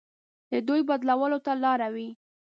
[0.51, 2.09] د دوی بدلولو ته لاره وي.